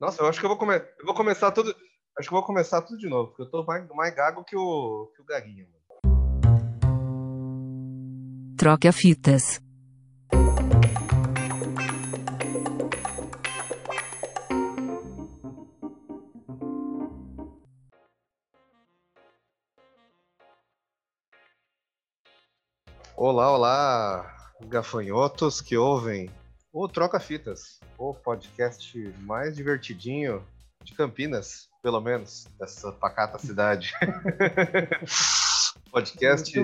[0.00, 0.76] Nossa, eu acho que eu vou, come...
[0.76, 1.74] eu vou começar tudo.
[2.16, 4.56] Acho que eu vou começar tudo de novo, porque eu tô mais, mais gago que
[4.56, 5.66] o, que o Gaguinho.
[8.56, 9.60] Troca fitas.
[23.16, 26.30] Olá, olá, gafanhotos que ouvem
[26.72, 30.42] o Troca Fitas, o podcast mais divertidinho
[30.84, 33.92] de Campinas, pelo menos, dessa pacata cidade.
[35.90, 36.56] podcast,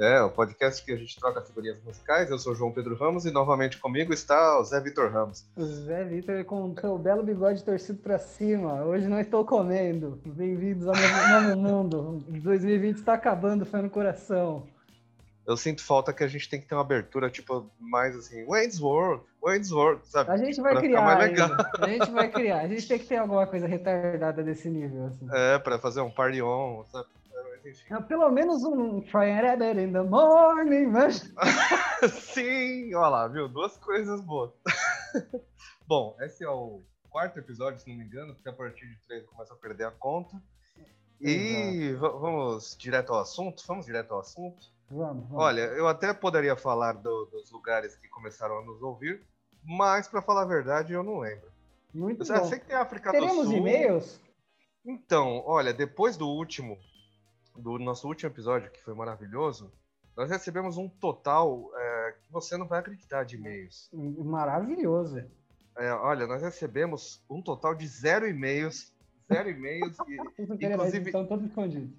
[0.00, 2.30] é, o podcast que a gente troca figurinhas musicais.
[2.30, 5.46] Eu sou o João Pedro Ramos e novamente comigo está o Zé Vitor Ramos.
[5.56, 8.84] O Zé Vitor com o seu belo bigode torcido para cima.
[8.84, 10.20] Hoje não estou comendo.
[10.26, 11.56] Bem-vindos ao novo, novo
[11.96, 12.24] mundo.
[12.28, 14.66] 2020 está acabando, foi no coração
[15.46, 18.80] eu sinto falta que a gente tem que ter uma abertura, tipo, mais assim, Wayne's
[18.80, 20.30] World, World, sabe?
[20.30, 21.18] A gente vai pra criar.
[21.18, 22.60] A gente vai criar.
[22.60, 25.28] A gente tem que ter alguma coisa retardada desse nível, assim.
[25.32, 27.08] É, pra fazer um party on, sabe?
[27.90, 31.32] É, pelo menos um Try and in the morning, mas...
[32.34, 33.48] Sim, olha lá, viu?
[33.48, 34.50] Duas coisas boas.
[35.86, 39.24] Bom, esse é o quarto episódio, se não me engano, porque a partir de três
[39.26, 40.42] começa a perder a conta.
[41.20, 43.62] E vamos direto ao assunto?
[43.66, 44.72] Vamos direto ao assunto?
[44.90, 45.44] Vamos, vamos.
[45.44, 49.22] Olha, eu até poderia falar do, dos lugares que começaram a nos ouvir,
[49.64, 51.50] mas para falar a verdade, eu não lembro.
[51.92, 52.44] Muito eu bom.
[52.46, 53.54] sei que tem a África Teremos do Sul.
[53.54, 54.20] e-mails?
[54.84, 56.78] Então, olha, depois do último,
[57.56, 59.72] do nosso último episódio, que foi maravilhoso,
[60.16, 63.88] nós recebemos um total é, que você não vai acreditar de e-mails.
[63.92, 65.24] Maravilhoso.
[65.76, 68.92] É, olha, nós recebemos um total de zero e-mails.
[69.32, 69.96] Zero e-mails.
[70.06, 70.16] e,
[70.66, 71.90] inclusive, estão todos escondidos.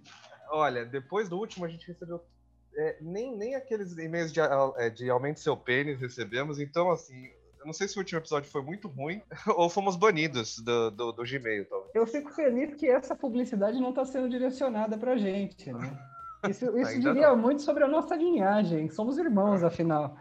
[0.50, 2.22] Olha, depois do último a gente recebeu
[2.76, 7.32] é, nem, nem aqueles e-mails de, é, de aumente seu pênis recebemos, então assim,
[7.64, 9.22] eu não sei se o último episódio foi muito ruim
[9.56, 11.96] ou fomos banidos do, do, do Gmail, talvez.
[11.96, 15.98] Eu fico feliz que essa publicidade não está sendo direcionada pra gente, né?
[16.50, 17.38] Isso, isso diria não.
[17.38, 18.90] muito sobre a nossa linhagem.
[18.90, 20.18] Somos irmãos, afinal.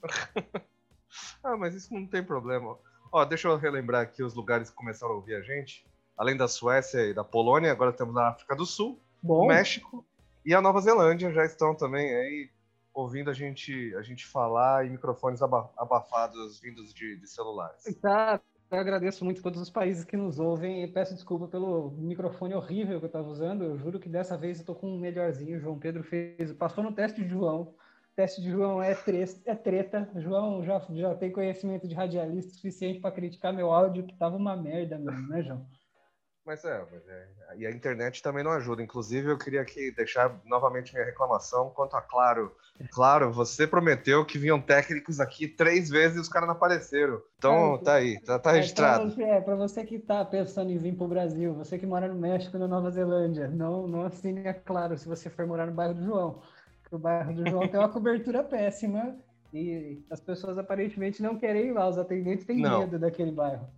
[1.42, 2.78] ah, mas isso não tem problema.
[3.10, 5.84] Ó, deixa eu relembrar aqui os lugares que começaram a ouvir a gente.
[6.16, 9.48] Além da Suécia e da Polônia, agora temos a África do Sul, Bom.
[9.48, 10.06] México,
[10.46, 12.50] e a Nova Zelândia já estão também aí
[12.98, 17.84] ouvindo a gente, a gente falar em microfones abafados vindos de, de celulares.
[18.02, 22.54] Tá, eu agradeço muito todos os países que nos ouvem e peço desculpa pelo microfone
[22.54, 23.62] horrível que eu estava usando.
[23.62, 25.60] Eu juro que dessa vez eu estou com um melhorzinho.
[25.60, 27.62] João Pedro fez, passou no teste de João.
[27.62, 27.76] O
[28.16, 30.10] teste de João é, tres, é treta.
[30.16, 34.56] João já, já tem conhecimento de radialista suficiente para criticar meu áudio, que tava uma
[34.56, 35.64] merda mesmo, né, João?
[36.48, 37.26] Mas é, mas é,
[37.58, 38.82] e a internet também não ajuda.
[38.82, 42.56] Inclusive, eu queria aqui deixar novamente minha reclamação quanto a Claro.
[42.90, 47.20] Claro, você prometeu que vinham técnicos aqui três vezes e os caras não apareceram.
[47.36, 49.20] Então, é, tá aí, tá, tá registrado.
[49.20, 52.56] É, para você, que tá pensando em vir pro Brasil, você que mora no México
[52.56, 56.02] na Nova Zelândia, não, não assine a Claro se você for morar no bairro do
[56.02, 56.40] João.
[56.80, 59.14] Porque o bairro do João tem uma cobertura péssima
[59.52, 62.80] e as pessoas aparentemente não querem ir lá, os atendentes têm não.
[62.80, 63.68] medo daquele bairro.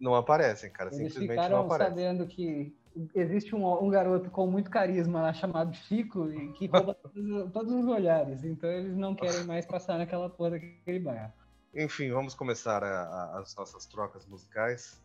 [0.00, 0.90] Não aparecem, cara.
[0.92, 1.94] Eles simplesmente não aparecem.
[1.94, 2.74] sabendo que
[3.14, 7.72] existe um, um, garoto com muito carisma lá chamado Chico e que rouba todos, todos,
[7.72, 8.44] os olhares.
[8.44, 11.32] Então eles não querem mais passar naquela porra daquele bairro.
[11.74, 15.02] Enfim, vamos começar a, a, as nossas trocas musicais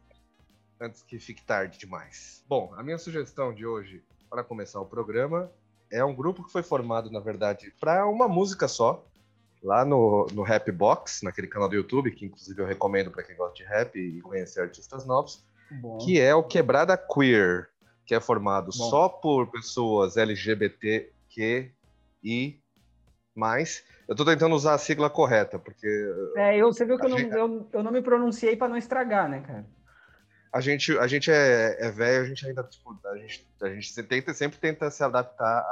[0.80, 2.44] antes que fique tarde demais.
[2.48, 5.52] Bom, a minha sugestão de hoje para começar o programa
[5.92, 9.06] é um grupo que foi formado, na verdade, para uma música só,
[9.62, 13.36] lá no, no Rap Box, naquele canal do YouTube, que inclusive eu recomendo para quem
[13.36, 15.98] gosta de rap e conhecer artistas novos, Bom.
[16.00, 17.70] que é o Quebrada Queer,
[18.06, 18.90] que é formado Bom.
[18.90, 21.12] só por pessoas LGBTQI+.
[24.08, 25.88] Eu estou tentando usar a sigla correta, porque...
[26.36, 29.30] É, eu, você viu que eu não, eu, eu não me pronunciei para não estragar,
[29.30, 29.66] né, cara?
[30.52, 34.04] a gente, a gente é, é velho, a gente ainda, tipo, a gente, a gente
[34.04, 35.66] tenta, sempre tenta se adaptar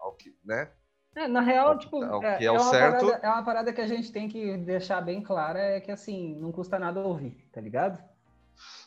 [0.00, 0.68] ao que, né?
[1.16, 3.06] É, na real, tipo, é, é, é, uma certo...
[3.06, 6.34] parada, é uma parada que a gente tem que deixar bem clara, é que assim,
[6.40, 8.02] não custa nada ouvir, tá ligado?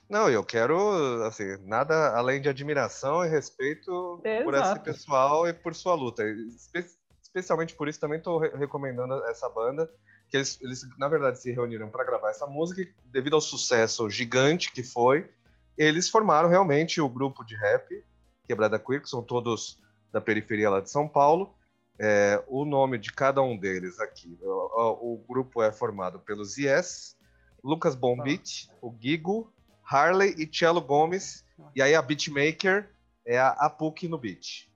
[0.09, 4.44] Não, eu quero, assim, nada além de admiração e respeito Exato.
[4.44, 6.24] por esse pessoal e por sua luta.
[6.24, 6.85] Espe
[7.21, 9.91] especialmente por isso também estou re recomendando essa banda,
[10.30, 14.09] que eles, eles na verdade se reuniram para gravar essa música e devido ao sucesso
[14.09, 15.30] gigante que foi,
[15.77, 18.03] eles formaram realmente o grupo de rap
[18.45, 19.77] Quebrada Queer, que são todos
[20.12, 21.53] da periferia lá de São Paulo,
[21.99, 24.38] é, o nome de cada um deles aqui.
[24.41, 27.17] O, o grupo é formado pelos Yes,
[27.63, 29.51] Lucas Bombit, o Gigo,
[29.83, 31.45] Harley e Cello Gomes.
[31.75, 32.89] E aí a beatmaker
[33.25, 34.69] é a Apuki no beat.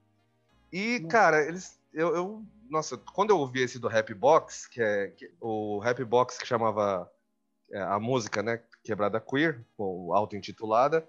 [0.72, 1.80] E, cara, eles.
[1.94, 6.04] Eu, eu, nossa, quando eu ouvi esse do Rap Box, que é que, o Rap
[6.06, 7.12] Box que chamava
[7.70, 8.62] é, a música, né?
[8.84, 11.08] Quebrada Queer, auto-intitulada,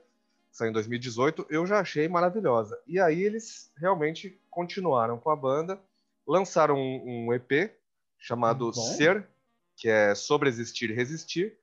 [0.50, 2.78] saiu em 2018, eu já achei maravilhosa.
[2.86, 5.80] E aí eles realmente continuaram com a banda,
[6.26, 7.72] lançaram um, um EP
[8.18, 8.72] chamado Bom.
[8.72, 9.26] Ser,
[9.76, 11.58] que é Sobre Existir e Resistir.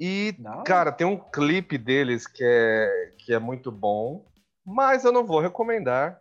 [0.00, 0.62] E, não.
[0.62, 4.24] cara, tem um clipe deles que é, que é muito bom,
[4.64, 6.20] mas eu não vou recomendar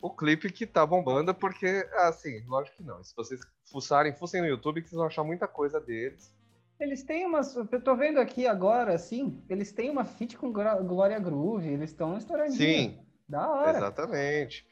[0.00, 3.02] o clipe que tá bombando, porque, assim, lógico que não.
[3.02, 3.40] Se vocês
[3.70, 6.34] fuçarem, fussem no YouTube, que vocês vão achar muita coisa deles.
[6.78, 7.54] Eles têm umas.
[7.54, 12.18] Eu tô vendo aqui agora, assim, eles têm uma feat com Glória Groove, eles estão
[12.18, 12.58] estouradinhos.
[12.58, 12.98] Sim.
[13.28, 13.78] Da hora.
[13.78, 14.66] Exatamente.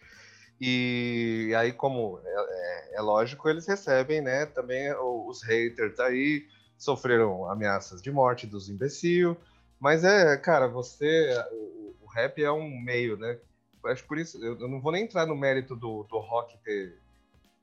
[0.64, 6.47] E aí, como é, é, é, lógico, eles recebem, né, também os haters aí,
[6.79, 9.37] sofreram ameaças de morte dos imbecil.
[9.81, 11.35] Mas é, cara, você.
[11.50, 13.38] O, o rap é um meio, né?
[13.87, 16.97] Acho por isso, eu, eu não vou nem entrar no mérito do, do rock ter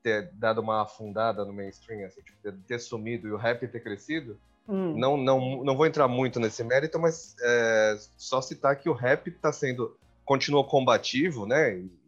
[0.04, 3.80] ter dado uma afundada no mainstream, assim, tipo, ter, ter sumido e o rap ter
[3.82, 4.38] crescido.
[4.68, 4.94] Hum.
[4.98, 9.30] Não, não, não vou entrar muito nesse mérito, mas é, só citar que o rap
[9.30, 11.78] está sendo continua combativo, né?
[11.78, 11.99] E,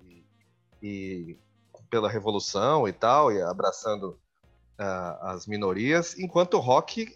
[0.82, 1.38] e,
[1.90, 4.20] pela revolução e tal, e abraçando
[4.80, 7.08] uh, as minorias, enquanto o rock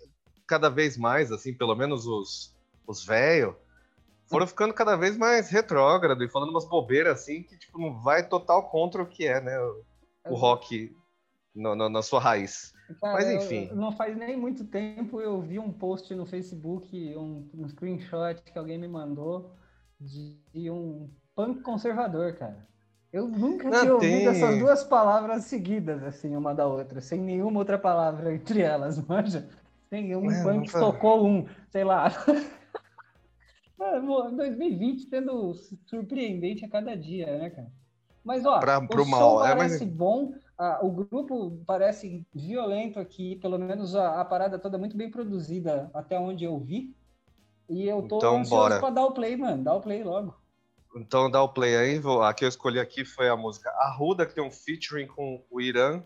[0.48, 2.56] cada vez mais, assim, pelo menos os
[2.88, 3.56] os velhos
[4.28, 8.28] foram ficando cada vez mais retrógrado e falando umas bobeiras assim que tipo não vai
[8.28, 9.58] total contra o que é, né?
[10.28, 10.96] o rock
[11.54, 12.74] no, no, na sua raiz.
[13.00, 13.68] Cara, Mas enfim.
[13.70, 18.42] Eu, não faz nem muito tempo eu vi um post no Facebook, um, um screenshot
[18.44, 19.52] que alguém me mandou
[20.00, 22.68] de, de um punk conservador, cara.
[23.16, 27.60] Eu nunca não, tinha ouvido essas duas palavras seguidas, assim, uma da outra, sem nenhuma
[27.60, 29.48] outra palavra entre elas, manja?
[29.90, 32.10] Sem um é, punk tocou um, sei lá.
[34.36, 35.54] 2020 sendo
[35.86, 37.72] surpreendente a cada dia, né, cara?
[38.22, 39.40] Mas, ó, pra, o mal.
[39.40, 39.96] parece é, mas...
[39.96, 45.10] bom, ah, o grupo parece violento aqui, pelo menos a, a, parada toda muito bem
[45.10, 46.94] produzida, até onde eu vi.
[47.70, 48.80] E eu tô então, ansioso bora.
[48.80, 49.64] pra dar o play, mano.
[49.64, 50.36] Dá o play logo.
[50.96, 52.02] Então dá o play aí.
[52.24, 55.62] A que eu escolhi aqui foi a música Arruda, que tem um featuring com o
[55.62, 56.02] Irã.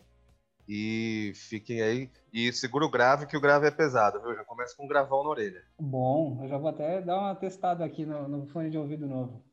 [0.68, 2.09] E fiquem aí.
[2.31, 4.36] E segura o grave, que o grave é pesado, viu?
[4.36, 5.63] Já começa com um gravão na orelha.
[5.80, 9.44] Bom, eu já vou até dar uma testada aqui no, no fone de ouvido novo.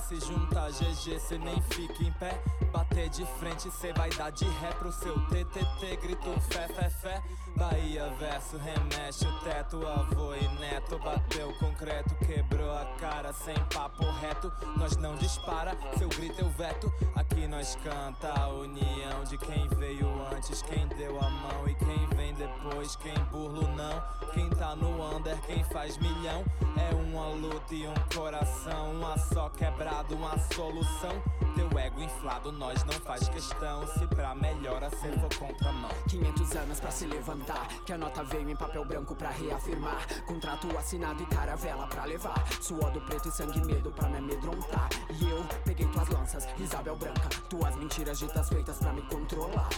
[0.00, 2.40] Se juntar, GG, cê nem fica em pé.
[2.72, 5.96] Bater de frente, cê vai dar de ré pro seu TTT.
[6.02, 7.22] Grito fé, fé, fé.
[7.56, 9.84] Bahia verso, remexe o teto.
[9.86, 14.52] Avô e neto bateu concreto, quebrou a cara sem papo reto.
[14.76, 16.92] Nós não dispara, seu grito eu veto.
[17.16, 22.06] Aqui nós canta a união de quem veio antes, quem deu a mão e quem
[22.16, 22.94] vem depois.
[22.96, 24.02] Quem burlo não,
[24.32, 26.44] quem tá no under, quem faz milhão.
[26.76, 29.48] É uma luta e um coração, uma só
[29.88, 31.22] quebrado, uma solução.
[31.54, 33.86] Teu ego inflado, nós não faz questão.
[33.86, 35.90] Se pra melhora, cê for contramão.
[36.08, 37.66] 500 anos pra se levantar.
[37.84, 40.06] Que a nota veio em papel branco pra reafirmar.
[40.26, 42.44] Contrato assinado e caravela pra levar.
[42.60, 44.88] Suor do preto e sangue medo pra me amedrontar.
[45.10, 47.28] E eu peguei tuas lanças, Isabel Branca.
[47.48, 49.68] Tuas mentiras ditas feitas pra me controlar.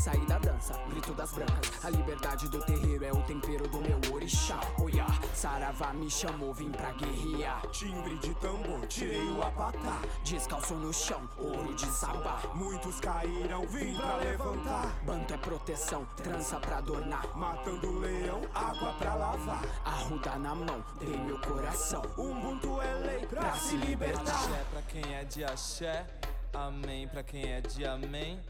[0.00, 1.84] Saí da dança, grito das brancas.
[1.84, 4.58] A liberdade do terreiro é o tempero do meu orixá.
[4.78, 7.60] Oiá, Saravá me chamou, vim pra guerrear.
[7.70, 10.00] Timbre de tambor, tirei o apatá.
[10.24, 12.40] Descalço no chão, ouro de sabá.
[12.54, 14.86] Muitos caíram, vim pra levantar.
[15.04, 17.36] Banto é proteção, trança pra adornar.
[17.36, 19.62] Matando leão, água pra lavar.
[19.84, 22.02] Arruda na mão, dei meu coração.
[22.16, 24.34] Um bunto é lei pra, pra se libertar.
[24.34, 26.06] Axé pra quem é de axé,
[26.54, 28.40] amém pra quem é de amém.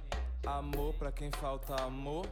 [0.47, 2.27] Amor pra quem falta amor.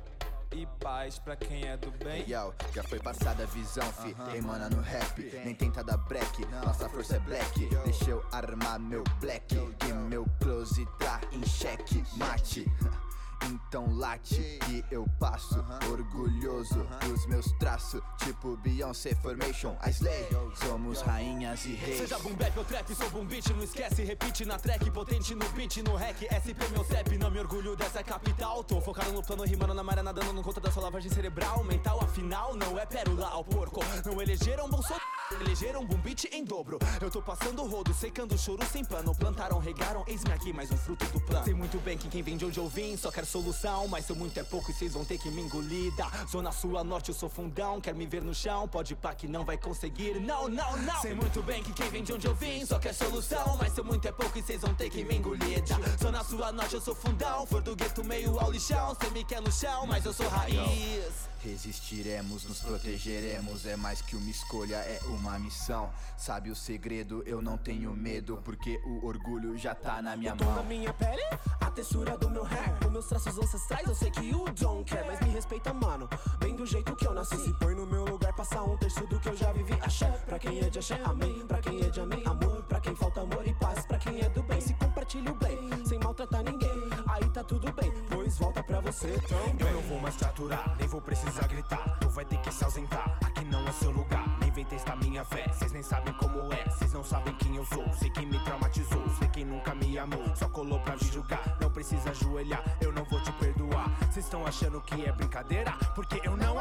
[0.50, 2.22] E paz pra quem é do bem.
[2.22, 4.12] Yo, já foi passada a visão, fi.
[4.12, 4.36] Uh -huh.
[4.36, 6.46] Emana no rap, nem tenta dar break.
[6.46, 7.66] Nossa força é black.
[7.84, 9.54] Deixa eu armar meu black.
[9.54, 12.02] E meu close tá em cheque.
[12.16, 12.64] Mate.
[13.44, 20.28] Então late que eu passo Orgulhoso dos meus traços Tipo Beyoncé Formation, I slay.
[20.54, 21.98] Somos rainhas e reis.
[21.98, 25.48] Seja boom bap ou trap, sou boom beat Não esquece, repite na track Potente no
[25.50, 29.44] beat, no hack SP meu CEP, não me orgulho dessa capital Tô focado no plano,
[29.44, 33.28] rimando na maré Nadando no conta da sua lavagem cerebral Mental, afinal, não é pérola
[33.28, 36.78] ao porco Não elegeram Bolsonaro Elegeram um beat em dobro.
[37.02, 39.14] Eu tô passando rodo, secando choro sem pano.
[39.14, 41.44] Plantaram, regaram, eis-me aqui, mais um fruto do plano.
[41.44, 43.86] Sei muito bem que quem vem de onde eu vim só quer solução.
[43.88, 45.94] Mas seu muito é pouco e vocês vão ter que me engolir.
[45.96, 47.78] Da zona sul a norte eu sou fundão.
[47.78, 48.66] Quer me ver no chão?
[48.66, 50.18] Pode pá que não vai conseguir.
[50.18, 51.02] Não, não, não.
[51.02, 53.58] Sei muito bem que quem vem de onde eu vim só quer solução.
[53.58, 55.62] Mas seu muito é pouco e vocês vão ter que me engolir.
[55.62, 57.46] Da zona sul a norte eu sou fundão.
[57.46, 58.96] For do gueto meio ao lixão.
[58.98, 61.28] Cê me quer no chão, mas eu sou raiz.
[61.42, 63.64] Resistiremos, nos protegeremos.
[63.66, 65.90] É mais que uma escolha, é uma missão.
[66.16, 67.22] Sabe o segredo?
[67.26, 70.64] Eu não tenho medo, porque o orgulho já tá na minha Tô na mão.
[70.64, 71.22] minha pele,
[71.60, 72.78] a textura do meu hair.
[72.82, 75.06] Com meus traços ancestrais, eu sei que o John quer.
[75.06, 77.36] Mas me respeita, mano, bem do jeito que eu nasci.
[77.36, 79.72] Se põe no meu lugar, passa um terço do que eu já vivi.
[79.80, 81.46] Axé, pra quem é de axé, amém.
[81.46, 82.62] Pra quem é de amém, amor.
[82.64, 85.86] Pra quem falta amor e paz, pra quem é do bem Se compartilha o bem,
[85.86, 86.70] sem maltratar ninguém
[87.08, 87.90] Aí tá tudo bem,
[88.28, 89.68] pois volta pra você também.
[89.68, 91.98] Eu não vou mais te aturar, nem vou precisar gritar.
[92.00, 95.46] Tu vai ter que se ausentar, aqui não é seu lugar vem testar minha fé,
[95.52, 99.08] cês nem sabem como é Cês não sabem quem eu sou, sei quem me traumatizou
[99.16, 103.04] Sei quem nunca me amou, só colou pra me julgar Não precisa ajoelhar, eu não
[103.04, 103.88] vou te perdoar.
[104.10, 105.72] Cês estão achando que é brincadeira?
[105.94, 106.58] Porque eu não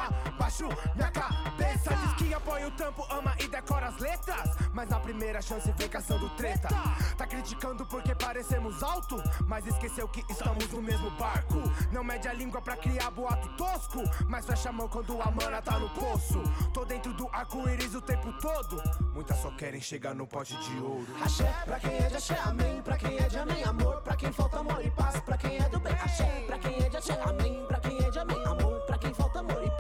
[0.48, 1.96] abaixo minha cabeça.
[1.96, 4.56] Diz que apoia o tampo, ama e decora as letras.
[4.74, 6.70] Mas na primeira chance vem caçando treta.
[7.18, 11.62] Tá criticando porque parecemos alto Mas esqueceu que estamos no mesmo barco.
[11.92, 15.62] Não mede a língua pra criar boato tosco Mas fecha a mão quando a mana
[15.62, 16.42] tá no poço.
[16.74, 18.82] Tô dentro do arco-íris o tempo todo.
[19.14, 21.08] Muitas só querem chegar no pote de ouro.
[21.22, 22.82] Axé, pra quem é de axé, amém.
[22.82, 24.02] Pra quem é de amém, amor.
[24.02, 26.44] Pra quem falta amor e paz Pra quem é do bem, axé.
[26.48, 27.66] Pra quem é de axé, amém.
[27.68, 28.82] Pra quem é de amém, amor.
[28.82, 29.77] Pra quem falta amor e paz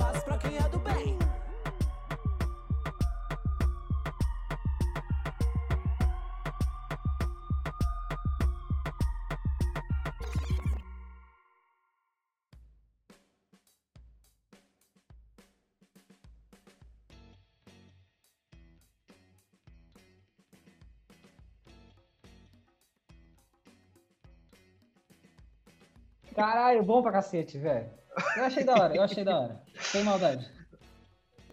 [26.37, 27.89] Caralho, bom pra cacete, velho.
[28.37, 29.61] Eu achei da hora, eu achei da hora.
[29.79, 30.47] Sem maldade.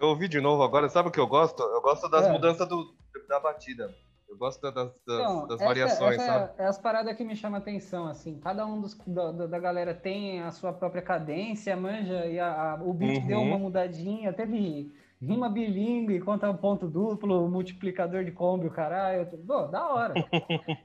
[0.01, 1.63] Eu ouvi de novo agora, sabe o que eu gosto?
[1.63, 2.33] Eu gosto das É.
[2.33, 2.95] mudanças do,
[3.29, 3.93] da batida.
[4.29, 6.53] Eu gosto da- das, das, Então, das essa- variações, essa sabe?
[6.59, 8.39] É as paradas que me chamam a atenção, assim.
[8.41, 12.73] Cada um dos, da, da- da galera tem a sua própria cadência, manja, e a,
[12.73, 13.27] a- o beat Uhum.
[13.27, 19.27] deu uma mudadinha, teve rima bilíngue, conta ponto duplo, multiplicador de combo, caralho.
[19.47, 20.25] Pô, da hora.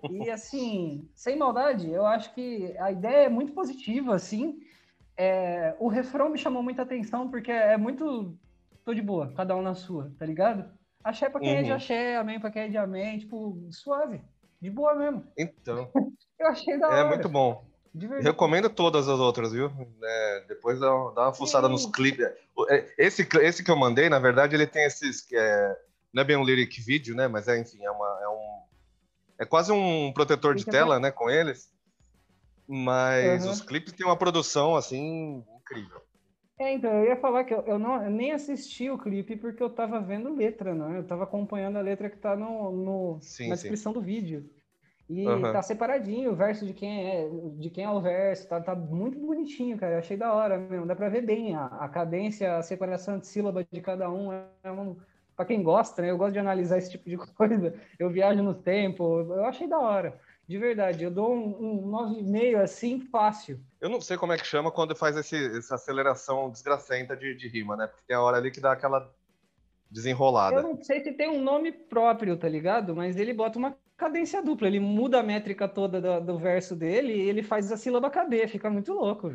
[0.09, 4.59] e assim, sem maldade, eu acho que a ideia é muito positiva, assim.
[5.17, 8.37] É, o refrão me chamou muita atenção, porque é muito.
[8.85, 10.71] Tô de boa, cada um na sua, tá ligado?
[11.03, 11.75] Axé pra quem é de Uhum.
[11.75, 14.21] axé, amém pra quem é de amém, tipo, suave,
[14.61, 15.25] de boa mesmo.
[15.37, 15.91] Então,
[16.39, 17.01] Eu achei da hora.
[17.01, 17.68] é muito bom.
[18.21, 19.71] Recomendo todas as outras, viu?
[20.03, 21.73] É, depois dá, dá uma fuçada Sim.
[21.73, 22.25] nos clipes.
[22.69, 25.21] É, Esse, esse que eu mandei, na verdade, ele tem esses.
[25.21, 25.75] Que é,
[26.13, 27.27] não é bem um lyric video, né?
[27.27, 28.59] Mas é, enfim, é, uma, é um.
[29.39, 31.11] É quase um protetor de Fica tela, né?
[31.11, 31.71] Com eles.
[32.67, 33.51] Mas Uhum.
[33.51, 36.01] os clipes têm uma produção, assim, incrível.
[36.59, 39.63] É, então, eu ia falar que eu, eu não, eu nem assisti o clipe porque
[39.63, 40.99] eu tava vendo letra, né?
[40.99, 43.61] Eu tava acompanhando a letra que tá no, no- Sim, na sim.
[43.61, 44.47] descrição do vídeo.
[45.09, 45.51] E Aham.
[45.51, 49.17] tá separadinho o verso de quem é, de quem é o verso, tá, tá muito
[49.19, 49.95] bonitinho, cara.
[49.95, 50.85] Eu achei da hora mesmo.
[50.85, 54.31] Dá pra ver bem a, a cadência, a separação de sílaba de cada um.
[54.31, 54.97] É um,
[55.35, 56.11] pra quem gosta, né?
[56.11, 57.73] Eu gosto de analisar esse tipo de coisa.
[57.97, 60.19] Eu viajo no tempo, eu achei da hora.
[60.47, 63.59] De verdade, eu dou um, um 9,5 assim, fácil.
[63.81, 67.47] Eu não sei como é que chama quando faz esse- essa aceleração desgracenta de, de
[67.47, 67.87] rima, né?
[67.87, 69.11] Porque tem a hora ali que dá aquela
[69.89, 70.57] desenrolada.
[70.57, 72.95] Eu não sei se tem um nome próprio, tá ligado?
[72.95, 74.67] Mas ele bota uma cadência dupla.
[74.67, 78.47] Ele muda a métrica toda do, do verso dele e ele faz a sílaba caber.
[78.47, 79.31] Fica muito louco.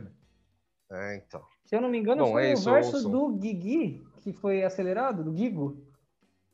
[0.90, 1.42] É, então.
[1.64, 3.10] Se eu não me engano, Bom, foi é o isso, verso ouçam.
[3.10, 5.86] do Guigui que foi acelerado, do Gigo.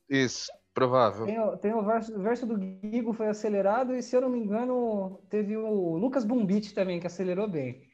[0.08, 1.24] Isso, provável.
[1.26, 4.28] Tem, o- tem o, verso, o verso do Gigo foi acelerado e, se eu não
[4.28, 7.88] me engano, teve o Lucas Bumbit também, que acelerou bem.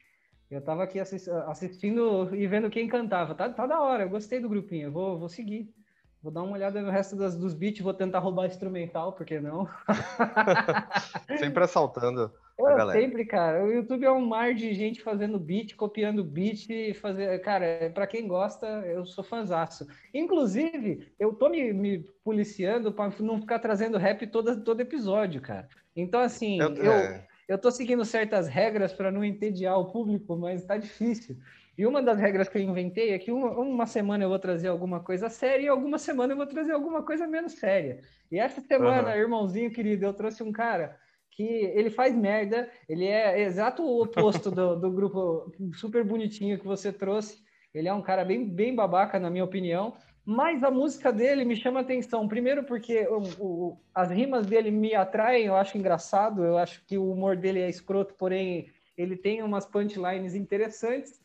[0.49, 3.35] Eu tava aqui assis- assistindo e vendo quem cantava.
[3.35, 4.87] Tá, tá da hora, eu gostei do grupinho.
[4.87, 5.73] Eu Vou, vou seguir.
[6.21, 9.39] Vou dar uma olhada no resto das, dos beats, vou tentar roubar instrumental, por que
[9.39, 9.67] não?
[11.37, 12.99] Sempre assaltando a galera.
[12.99, 13.63] sempre, cara.
[13.63, 17.39] O YouTube é um mar de gente fazendo beat, copiando beat, fazer.
[17.41, 19.85] Cara, pra quem gosta, eu sou fanzaço.
[20.13, 25.69] Inclusive, eu tô me, me policiando pra não ficar trazendo rap todo, todo episódio, cara.
[25.95, 27.27] Então, assim, Eu- eu, é.
[27.47, 31.37] eu tô seguindo certas regras para não entediar o público, mas tá difícil.
[31.77, 34.67] E uma das regras que eu inventei é que uma, uma semana eu vou trazer
[34.67, 38.01] alguma coisa séria e alguma semana eu vou trazer alguma coisa menos séria.
[38.31, 39.19] E essa semana, Aham.
[39.19, 40.97] irmãozinho querido, eu trouxe um cara
[41.31, 46.65] que ele faz merda, ele é exato o oposto do, do grupo super bonitinho que
[46.65, 47.45] você trouxe.
[47.71, 49.93] Ele é um cara bem, bem babaca, na minha opinião,
[50.25, 52.27] Mas a música dele me chama atenção.
[52.27, 56.97] Primeiro porque o, o, as rimas dele me atraem, eu acho engraçado, eu acho que
[56.97, 58.67] o humor dele é escroto, porém
[58.97, 61.21] ele tem umas punchlines interessantes.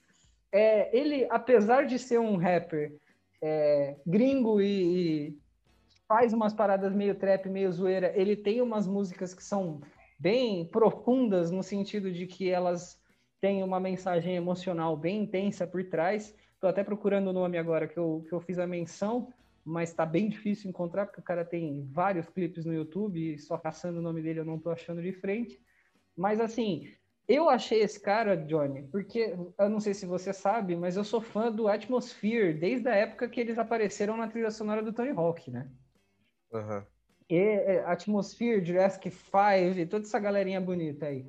[0.52, 2.94] É, ele, apesar de ser um rapper
[3.42, 4.66] é, gringo e,
[5.28, 5.38] e,
[6.06, 9.80] faz umas paradas meio trap, meio zoeira, ele tem umas músicas que são
[10.18, 13.00] bem profundas no sentido de que elas
[13.40, 16.34] têm uma mensagem emocional bem intensa por trás.
[16.54, 19.32] Estou até procurando o nome agora que eu, que eu fiz a menção,
[19.64, 23.58] mas está bem difícil encontrar porque o cara tem vários clipes no YouTube e só
[23.58, 25.60] caçando o nome dele eu não estou achando de frente.
[26.16, 26.92] Mas assim,
[27.28, 31.20] eu achei esse cara, Johnny, porque eu não sei se você sabe, mas eu sou
[31.20, 35.50] fã do Atmosphere desde a época que eles apareceram na trilha sonora do Tony Hawk,
[35.50, 35.68] né?
[36.52, 36.82] Uhum.
[37.30, 41.26] E, é, Atmosphere, Jurassic 5, toda essa galerinha bonita aí.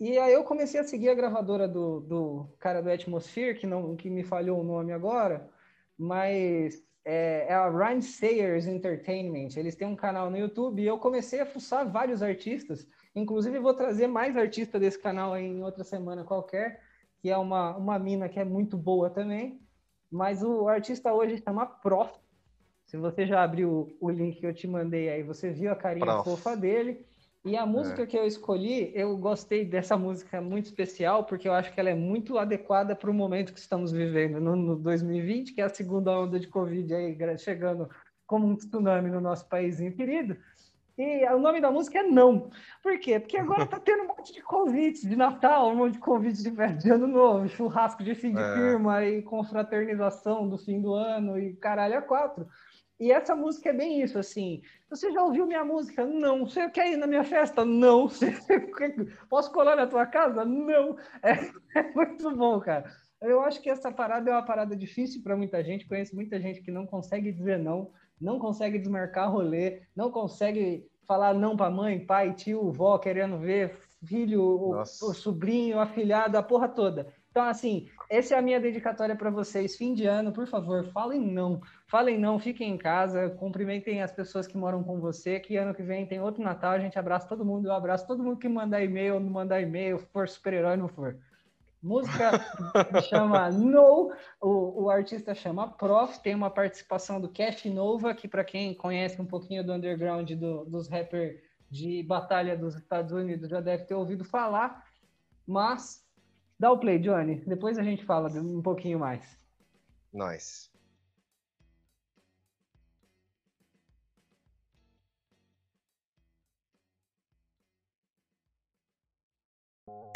[0.00, 3.94] E aí eu comecei a seguir a gravadora do, do cara do Atmosphere, que, não,
[3.94, 5.48] que me falhou o nome agora,
[5.96, 9.50] mas é, é a Rhyme Sayers Entertainment.
[9.56, 12.88] Eles têm um canal no YouTube e eu comecei a fuçar vários artistas.
[13.14, 16.80] Inclusive, vou trazer mais artista desse canal em outra semana qualquer,
[17.20, 19.60] que é uma, uma mina que é muito boa também.
[20.10, 22.12] Mas o artista hoje chama Prof.
[22.86, 26.06] Se você já abriu o link que eu te mandei aí, você viu a carinha
[26.06, 26.24] Prof.
[26.24, 27.04] fofa dele.
[27.44, 28.06] E a música é.
[28.06, 31.94] que eu escolhi, eu gostei dessa música muito especial, porque eu acho que ela é
[31.94, 36.10] muito adequada para o momento que estamos vivendo no, no 2020, que é a segunda
[36.18, 37.88] onda de Covid aí chegando
[38.26, 40.38] como um tsunami no nosso paísinho querido.
[40.96, 42.50] E o nome da música é Não.
[42.82, 43.18] Por quê?
[43.18, 46.50] Porque agora tá tendo um monte de convites de Natal, um monte de convites de,
[46.50, 48.54] de Ano Novo, churrasco de fim de é.
[48.54, 52.46] firma e confraternização do fim do ano e caralho a quatro.
[52.98, 54.62] E essa música é bem isso, assim.
[54.88, 56.06] Você já ouviu minha música?
[56.06, 56.46] Não.
[56.46, 57.64] Você quer ir na minha festa?
[57.64, 58.06] Não.
[58.08, 58.32] Você...
[59.28, 60.44] Posso colar na tua casa?
[60.44, 60.96] Não.
[61.22, 62.84] É, é muito bom, cara.
[63.24, 65.86] Eu acho que essa parada é uma parada difícil para muita gente.
[65.86, 67.90] Conheço muita gente que não consegue dizer não
[68.20, 73.76] não consegue desmarcar rolê, não consegue falar não para mãe, pai, tio, vó, querendo ver
[74.04, 77.06] filho, o, o, sobrinho, afilhado, a porra toda.
[77.30, 79.76] Então, assim, essa é a minha dedicatória para vocês.
[79.76, 81.60] Fim de ano, por favor, falem não.
[81.86, 85.82] Falem não, fiquem em casa, cumprimentem as pessoas que moram com você, que ano que
[85.82, 88.84] vem tem outro Natal, a gente abraça todo mundo, eu abraço todo mundo que mandar
[88.84, 91.18] e-mail, não mandar e-mail, for super-herói, não for.
[91.84, 92.40] Música
[93.06, 94.10] chama No,
[94.40, 99.20] o, o artista chama Prof, tem uma participação do Cash Nova, que para quem conhece
[99.20, 103.94] um pouquinho do underground do, dos rappers de batalha dos Estados Unidos já deve ter
[103.94, 104.82] ouvido falar,
[105.46, 106.02] mas
[106.58, 109.38] dá o play, Johnny, depois a gente fala um pouquinho mais.
[110.10, 110.70] Nice.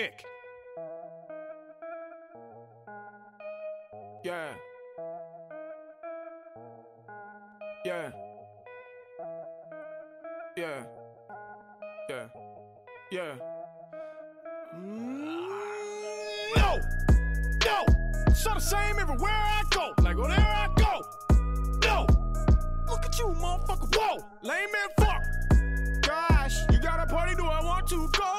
[0.01, 0.25] Ick.
[4.29, 4.53] Yeah.
[7.87, 8.11] Yeah.
[10.55, 10.85] Yeah.
[12.11, 12.27] Yeah.
[13.11, 13.35] Yeah.
[16.57, 16.79] No!
[17.65, 17.87] No!
[18.35, 19.95] So the same everywhere I go.
[20.03, 21.01] Like oh, wherever I go.
[21.87, 22.07] No!
[22.87, 23.97] Look at you, motherfucker.
[23.97, 24.19] Whoa!
[24.43, 25.23] Lame man fuck.
[26.03, 28.38] Gosh, you got a party, do I want to go?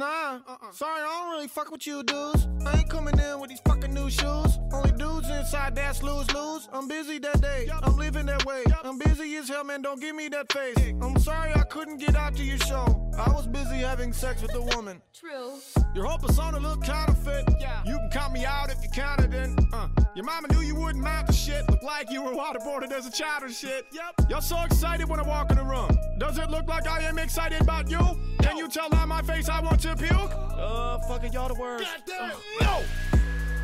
[0.00, 0.72] Nah, uh-uh.
[0.72, 2.48] sorry, I don't really fuck with you dudes.
[2.64, 4.58] I ain't coming in with these fucking new shoes.
[4.72, 6.70] Only dudes inside that's lose lose.
[6.72, 8.64] I'm busy that day, I'm living that way.
[8.82, 9.82] I'm busy as hell, man.
[9.82, 10.94] Don't give me that face.
[11.02, 13.10] I'm sorry I couldn't get out to your show.
[13.18, 15.02] I was busy having sex with a woman.
[15.12, 15.58] True.
[15.94, 17.44] Your whole persona look counterfeit.
[17.60, 17.82] Yeah.
[17.84, 19.54] You can count me out if you counted in.
[19.70, 19.88] Uh.
[20.20, 21.66] Your mama knew you wouldn't mount the shit.
[21.70, 23.86] Look like you were waterboarded as a child and shit.
[23.90, 24.28] Yep.
[24.28, 25.88] Y'all so excited when I walk in the room.
[26.18, 28.00] Does it look like I am excited about you?
[28.42, 30.12] Can you tell on my face I want to puke?
[30.12, 31.86] Uh, fucking y'all the worst.
[32.06, 32.36] Goddamn.
[32.60, 32.64] Uh.
[32.64, 32.82] No!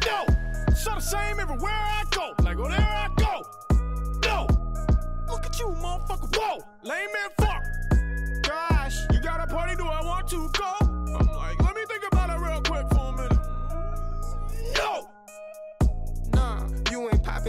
[0.06, 0.74] No!
[0.74, 2.32] So the same everywhere I go.
[2.42, 3.42] Like wherever I go.
[4.24, 4.46] No!
[5.28, 6.34] Look at you, motherfucker.
[6.38, 6.64] Whoa!
[6.84, 7.62] Lame man fuck.
[8.44, 10.85] Gosh, you got a party, do I want to go?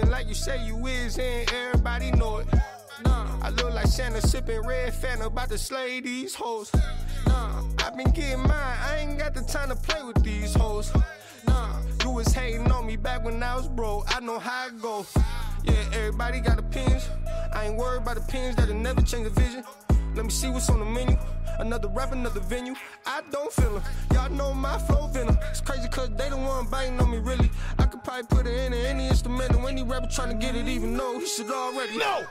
[0.06, 2.48] Like you say you is, and everybody know it.
[3.04, 6.72] Nah, I look like Santa sipping red Fanta about to slay these hoes.
[7.26, 10.92] Nah, I been getting mine, I ain't got the time to play with these hoes.
[11.48, 14.82] Nah, you was hating on me back when I was broke, I know how it
[14.82, 15.06] go.
[15.64, 17.10] Yeah, everybody got opinions.
[17.54, 19.64] I ain't worried about opinions that'll never change the vision.
[20.16, 21.18] Let me see what's on the menu.
[21.60, 22.76] Another rap, another venue.
[23.06, 23.84] I don't feel them.
[24.14, 25.38] Y'all know my flow venom.
[25.50, 27.50] It's crazy cause they the one biting on me, really.
[27.80, 29.68] I could probably put it in any instrumental.
[29.68, 31.98] Any rapper trying to get it, even though he should already.
[31.98, 32.26] No!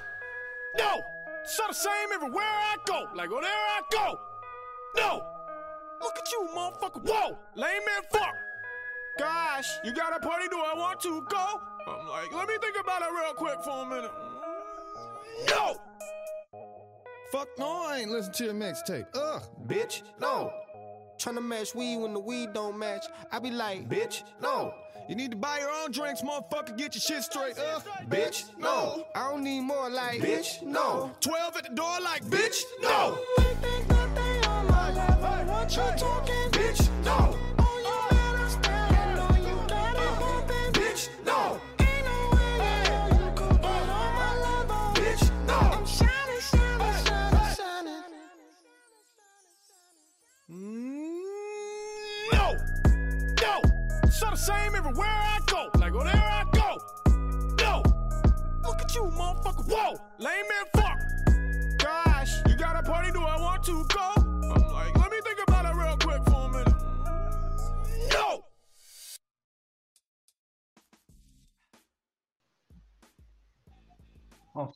[0.79, 1.03] No!
[1.45, 3.09] So the same everywhere I go.
[3.15, 4.19] Like oh, there I go.
[4.97, 5.25] No!
[6.01, 7.03] Look at you, motherfucker.
[7.03, 7.37] Whoa!
[7.55, 8.35] Lame man fuck.
[9.19, 10.47] Gosh, you got a party?
[10.49, 11.61] Do I want to go?
[11.87, 14.11] I'm like, let me think about it real quick for a minute.
[15.49, 15.81] No!
[17.33, 19.07] Fuck no, I ain't listen to your mixtape.
[19.15, 20.53] Ugh, bitch, no.
[21.19, 23.05] Tryna match weed when the weed don't match.
[23.33, 24.75] I be like, Bitch, no.
[25.09, 26.77] You need to buy your own drinks, motherfucker.
[26.77, 27.57] Get your shit straight.
[27.59, 29.05] Ugh, bitch, no.
[29.15, 31.13] I don't need more like, Bitch, no.
[31.21, 33.19] 12 at the door like, Bitch, no.
[33.39, 33.89] Bitch,
[36.51, 36.56] no.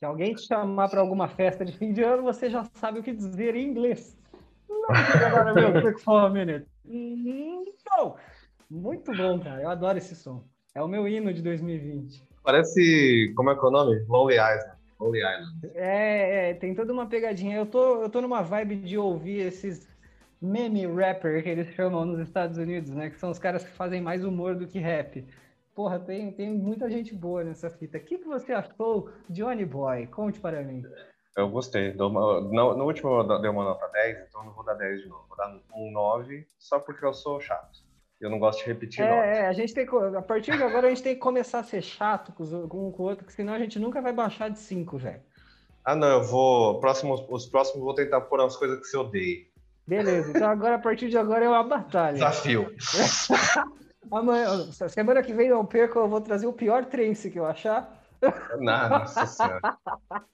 [0.01, 3.03] Se alguém te chamar para alguma festa de fim de ano, você já sabe o
[3.03, 4.17] que dizer em inglês.
[4.67, 6.65] Não, agora meu quick for a minute.
[6.83, 8.15] Não.
[8.67, 9.61] Muito bom, cara.
[9.61, 10.43] Eu adoro esse som.
[10.73, 12.27] É o meu hino de 2020.
[12.41, 13.31] Parece.
[13.35, 14.03] Como é que é o nome?
[14.09, 14.71] Lonely Island.
[14.99, 15.71] Lonely Island.
[15.75, 17.57] É, é, tem toda uma pegadinha.
[17.57, 19.87] Eu tô, eu tô numa vibe de ouvir esses
[20.41, 23.11] meme rapper que eles chamam nos Estados Unidos, né?
[23.11, 25.23] Que são os caras que fazem mais humor do que rap.
[25.75, 27.97] Porra, tem, tem muita gente boa nessa fita.
[27.97, 30.07] O que, que você achou, Johnny Boy?
[30.07, 30.83] Conte para mim.
[31.35, 31.91] Eu gostei.
[31.93, 35.01] Uma- no, no último eu dei uma nota 10, então eu não vou dar 10
[35.01, 35.25] de novo.
[35.29, 37.79] Vou dar um 9, só porque eu sou chato.
[38.19, 39.25] Eu não gosto de repetir nota.
[39.25, 41.63] É, é, a gente tem a partir de agora a gente tem que começar a
[41.63, 44.59] ser chato com, um com o outro, que senão a gente nunca vai baixar de
[44.59, 45.21] 5, velho.
[45.83, 46.79] Ah, não, eu vou.
[46.79, 49.45] Próximos, os próximos vou tentar pôr umas coisas que você odeia.
[49.87, 52.13] Beleza, então agora a partir de agora é uma batalha.
[52.13, 52.75] Desafio.
[54.09, 57.99] Amanhã, semana que vem não perca, eu vou trazer o pior trance que eu achar.
[58.59, 59.77] Não, nossa senhora.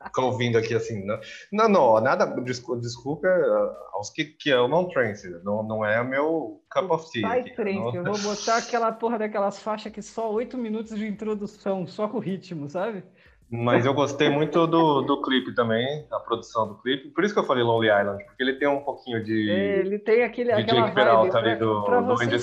[0.05, 1.05] Fico ouvindo aqui assim.
[1.05, 1.19] Não,
[1.51, 2.25] não, não nada.
[2.41, 5.29] descu- Desculpa uh, aos que, que amam trance.
[5.43, 7.21] Não, não é meu cup of tea.
[7.27, 10.97] Sai aqui, trance, não- eu vou botar aquela porra daquelas faixas que só 8 minutos
[10.97, 13.05] de introdução, só com ritmo, sabe?
[13.49, 17.09] Mas eu gostei muito do, do clipe também, da produção do clipe.
[17.11, 19.49] Por isso que eu falei Lonely Island, porque ele tem um pouquinho de.
[19.49, 21.47] Ele tem aquele, de aquela Jake Peralta vibe.
[21.51, 22.37] ali do- pra, do Andy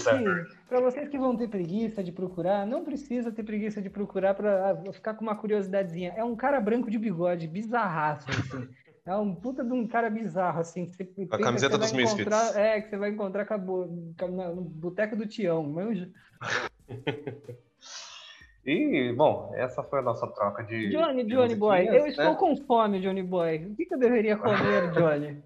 [0.67, 4.75] pra vocês que vão ter preguiça de procurar, não precisa ter preguiça de procurar pra
[4.93, 6.15] ficar com uma curiosidadezinha.
[6.17, 8.67] É um cara branco de bigode, bizarraço, assim.
[9.07, 10.87] É um puta de um cara bizarro, assim.
[10.87, 12.57] Que você que camiseta dos Misfits.
[12.57, 16.09] É, que você vai encontrar com a com a- no boteco do Tião, manja?
[18.67, 20.91] E, bom, essa foi a nossa troca de.
[20.91, 22.37] Johnny, de Johnny Boy, eu estou né?
[22.39, 23.67] com fome, Johnny Boy.
[23.67, 25.43] O que, que eu deveria comer, Johnny?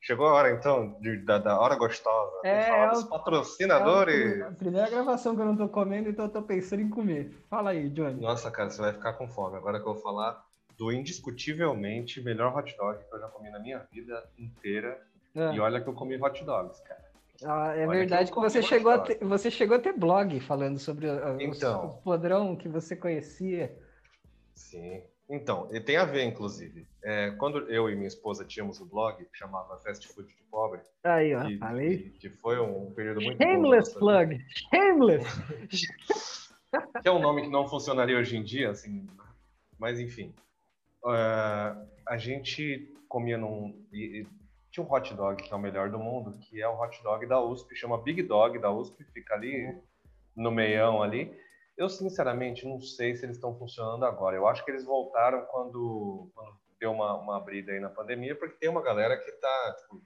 [0.00, 2.32] Chegou a hora, então, de- da, da hora gostosa.
[2.44, 4.40] É, falar é dos patrocinadores.
[4.40, 7.30] É a primeira gravação que eu não tô comendo, então eu tô pensando em comer.
[7.48, 8.20] Fala aí, Johnny.
[8.20, 9.56] Nossa, cara, você vai ficar com fome.
[9.56, 10.44] Agora que eu vou falar
[10.76, 15.00] do indiscutivelmente melhor hot dog que eu já comi na minha vida inteira.
[15.34, 15.52] Ah.
[15.54, 17.02] E olha que eu comi hot dogs, cara.
[17.42, 20.78] Ah, é Olha verdade que você chegou, a ter, você chegou a ter blog falando
[20.78, 21.06] sobre
[21.40, 21.88] Então.
[21.96, 23.76] os podrão que você conhecia.
[24.54, 25.02] Sim.
[25.28, 26.86] Então, e tem a ver, inclusive.
[27.02, 30.80] É, quando eu e minha esposa tínhamos o blog que chamava Fast Food de Pobre,
[31.02, 31.98] Aí, ó, que, falei.
[31.98, 34.38] que- que foi um período muito Shameless plug!
[34.70, 35.24] Shameless!
[37.02, 39.06] que é um nome que não funcionaria hoje em dia, assim,
[39.78, 40.32] mas enfim.
[41.06, 41.74] É,
[42.06, 43.74] a gente comia num.
[43.92, 44.26] e- e
[44.74, 47.24] tinha um hot dog que é o melhor do mundo, que é o hot dog
[47.26, 49.72] da USP, chama Big Dog da USP, fica ali
[50.34, 51.32] no meião ali.
[51.78, 54.34] Eu, sinceramente, não sei se eles estão funcionando agora.
[54.34, 58.56] Eu acho que eles voltaram quando, quando deu uma, uma abrida aí na pandemia, porque
[58.56, 60.02] tem uma galera que tá, tipo,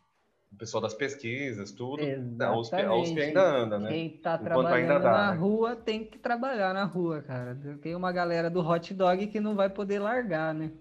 [0.53, 2.03] o pessoal das pesquisas, tudo.
[2.39, 3.89] A USP, a USP ainda anda, né?
[3.89, 5.39] Quem tá Enquanto trabalhando dá, na né?
[5.39, 7.59] rua tem que trabalhar na rua, cara.
[7.81, 10.73] Tem uma galera do hot dog que não vai poder largar, né?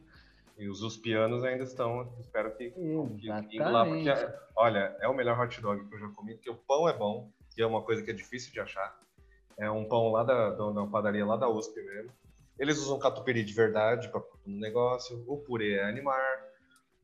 [0.57, 4.09] E os uspianos ainda estão, espero que, indo lá, porque,
[4.55, 7.31] olha, é o melhor hot dog que eu já comi, porque o pão é bom,
[7.53, 8.97] que é uma coisa que é difícil de achar.
[9.55, 12.11] É um pão lá da, da, da padaria lá da USP mesmo.
[12.57, 16.39] Eles usam catupiry de verdade para no negócio, o purê é animar.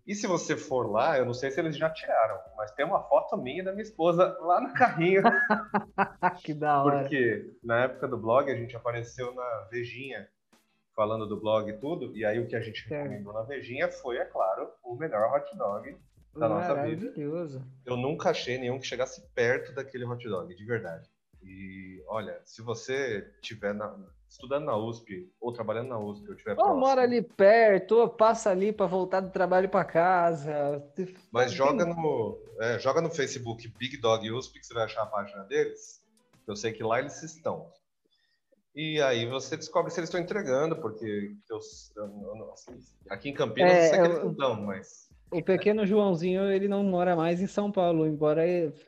[0.06, 3.04] E se você for lá, eu não sei se eles já tiraram, mas tem uma
[3.04, 5.22] foto minha e da minha esposa lá no carrinho.
[6.44, 7.02] que da hora.
[7.02, 10.28] Porque na época do blog a gente apareceu na Vejinha
[10.96, 14.18] falando do blog e tudo, e aí o que a gente recomendou na Vejinha foi,
[14.18, 15.98] é claro, o melhor hot dog
[16.36, 17.06] da nossa vida.
[17.06, 17.64] Maravilhoso.
[17.86, 21.10] Eu nunca achei nenhum que chegasse perto daquele hot dog, de verdade.
[21.42, 23.76] E olha, se você estiver
[24.30, 28.10] estudando na USP ou trabalhando na USP ou tiver Ou próximo, mora ali perto, ou
[28.10, 30.84] passa ali para voltar do trabalho para casa.
[31.32, 35.08] mas joga no, é, joga no Facebook Big Dog USP que você vai achar a
[35.08, 36.02] página deles.
[36.48, 37.70] Eu sei que lá eles estão.
[38.76, 41.32] E aí você descobre se eles estão entregando, porque
[42.54, 45.86] assim, aqui em Campinas É, eu sei que eu- eles não estão, mas O pequeno
[45.86, 48.44] Joãozinho, ele não mora mais em São Paulo, embora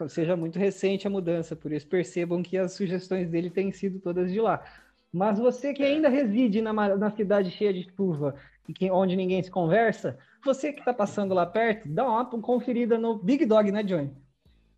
[0.07, 4.31] seja muito recente a mudança, por isso percebam que as sugestões dele têm sido todas
[4.31, 4.63] de lá.
[5.11, 8.35] Mas você que ainda reside na, na cidade cheia de chuva
[8.67, 12.97] e que, onde ninguém se conversa, você que está passando lá perto, dá uma conferida
[12.97, 14.11] no Big Dog, né, Johnny?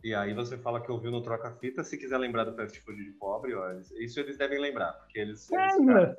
[0.07, 3.03] E aí você fala que ouviu no Troca Fita, se quiser lembrar do fast food
[3.03, 6.17] de pobre, ó, isso eles devem lembrar, porque eles, eles, cara, Shameless.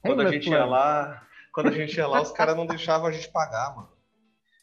[0.00, 3.12] quando a gente ia lá, quando a gente ia lá, os caras não deixavam a
[3.12, 3.92] gente pagar, mano.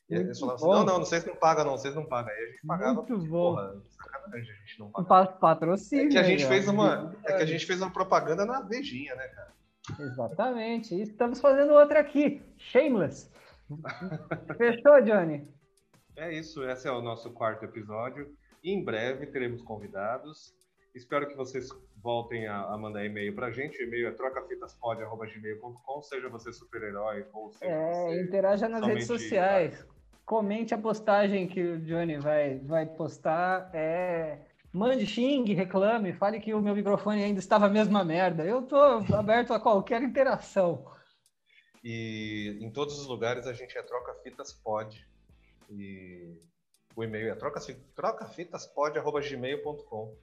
[0.09, 2.33] E eles falavam assim, não, não, vocês não pagam, não, vocês não pagam.
[2.33, 3.55] Aí a gente pagava, Muito bom.
[3.55, 5.07] porra, sacanagem, a gente não Um paga.
[5.07, 6.07] pa- patrocínio.
[6.07, 9.15] É que a gente fez uma, é que a gente fez uma propaganda na Vejinha,
[9.15, 9.53] né, cara?
[10.01, 10.93] Exatamente.
[10.95, 13.31] E estamos fazendo outra aqui, Shameless.
[14.57, 15.47] Fechou, Johnny?
[16.17, 18.35] É isso, esse é o nosso quarto episódio.
[18.63, 20.53] Em breve teremos convidados.
[20.93, 21.69] Espero que vocês
[22.01, 23.81] voltem a, a mandar e-mail pra gente.
[23.81, 29.85] O e-mail é trocafitaspod.gmail.com, seja você super-herói ou seja É, interaja nas redes sociais.
[30.25, 33.69] Comente a postagem que o Johnny vai, vai postar.
[33.73, 34.39] É,
[34.73, 38.43] mande xingue, reclame, fale que o meu microfone ainda estava a mesma merda.
[38.43, 38.77] Eu tô
[39.13, 40.85] aberto a qualquer interação.
[41.83, 45.07] E em todos os lugares a gente é trocafitaspod.
[45.69, 46.35] E
[46.99, 47.59] o e-mail é troca-
[47.95, 50.13] trocafitaspod.gmail.com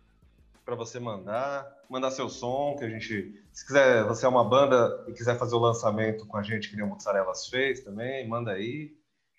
[0.64, 5.04] para você mandar, mandar seu som, que a gente, se quiser, você é uma banda
[5.06, 8.50] e quiser fazer o lançamento com a gente, que nem o Mozzarelas fez também, manda
[8.50, 8.96] aí.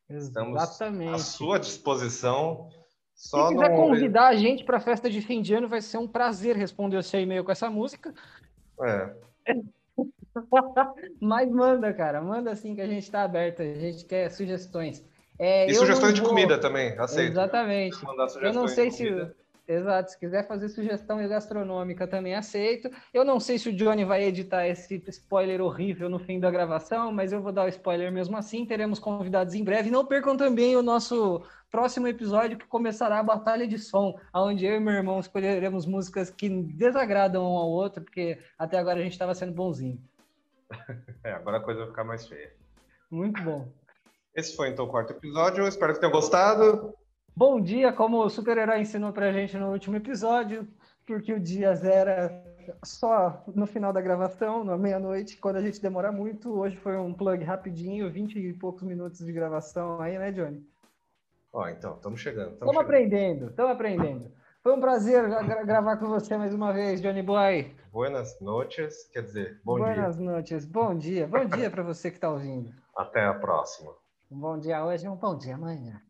[0.10, 2.69] Estamos à sua disposição.
[3.13, 3.76] Se Só quiser não...
[3.76, 6.95] convidar a gente para a festa de fim de ano, vai ser um prazer responder
[6.95, 8.13] o seu e-mail com essa música.
[8.82, 9.13] É,
[11.19, 15.04] Mas manda, cara, manda assim que a gente está aberto, a gente quer sugestões.
[15.39, 17.32] É, e sugestões de vou- comida também, aceito.
[17.32, 17.97] Exatamente.
[18.41, 19.32] Eu não sei se.
[19.67, 22.89] Exato, se quiser fazer sugestão gastronômica também aceito.
[23.13, 27.12] Eu não sei se o Johnny vai editar esse spoiler horrível no fim da gravação,
[27.12, 28.65] mas eu vou dar o spoiler mesmo assim.
[28.65, 29.91] Teremos convidados em breve.
[29.91, 34.73] Não percam também o nosso próximo episódio que começará a Batalha de Som, onde eu
[34.73, 39.12] e meu irmão escolheremos músicas que desagradam um ao outro, porque até agora a gente
[39.12, 40.02] estava sendo bonzinho.
[41.26, 42.54] É, agora a coisa vai ficar mais feia.
[43.12, 43.67] Muito bom.
[44.38, 45.67] Esse foi então o quarto episódio.
[45.67, 46.93] Espero que tenham gostado.
[47.36, 50.67] Bom dia, como o super-herói ensinou pra gente no último episódio,
[51.08, 52.43] porque o dia era
[52.86, 56.54] só no final da gravação, na meia-noite, quando a gente demora muito.
[56.56, 60.63] Hoje foi um plug rapidinho, 20 e poucos minutos de gravação aí, né, Johnny?
[61.52, 62.54] Ó, então, estamos chegando.
[62.54, 64.32] Estamos aprendendo, estamos aprendendo.
[64.62, 67.76] Foi um prazer gra- gravar com você mais uma vez, Johnny Boy.
[67.91, 70.26] Buenas noches, quer dizer, bom Buenas dia.
[70.26, 72.71] noites, bom dia, bom dia para você que está ouvindo.
[72.95, 73.93] Até a próxima.
[74.29, 76.01] Um bom dia hoje e um bom dia amanhã.